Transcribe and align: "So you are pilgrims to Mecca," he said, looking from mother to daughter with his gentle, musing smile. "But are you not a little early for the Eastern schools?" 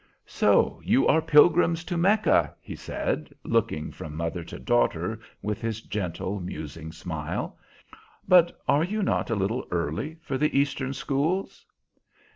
"So 0.25 0.81
you 0.83 1.05
are 1.05 1.21
pilgrims 1.21 1.83
to 1.83 1.95
Mecca," 1.95 2.55
he 2.59 2.75
said, 2.75 3.29
looking 3.43 3.91
from 3.91 4.15
mother 4.17 4.43
to 4.45 4.57
daughter 4.57 5.19
with 5.43 5.61
his 5.61 5.81
gentle, 5.81 6.39
musing 6.39 6.91
smile. 6.91 7.59
"But 8.27 8.59
are 8.67 8.83
you 8.83 9.03
not 9.03 9.29
a 9.29 9.35
little 9.35 9.67
early 9.69 10.15
for 10.19 10.39
the 10.39 10.57
Eastern 10.57 10.93
schools?" 10.93 11.67